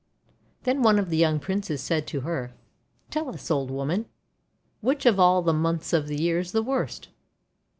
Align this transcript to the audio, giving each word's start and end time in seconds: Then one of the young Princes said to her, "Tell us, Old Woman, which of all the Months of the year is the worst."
Then 0.63 0.81
one 0.81 0.97
of 0.97 1.11
the 1.11 1.15
young 1.17 1.39
Princes 1.39 1.79
said 1.79 2.07
to 2.07 2.21
her, 2.21 2.55
"Tell 3.11 3.29
us, 3.29 3.51
Old 3.51 3.69
Woman, 3.69 4.07
which 4.79 5.05
of 5.05 5.19
all 5.19 5.43
the 5.43 5.53
Months 5.53 5.93
of 5.93 6.07
the 6.07 6.19
year 6.19 6.39
is 6.39 6.53
the 6.53 6.63
worst." 6.63 7.09